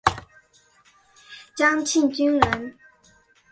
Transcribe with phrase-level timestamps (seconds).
[1.55, 2.75] 蒋庆均人。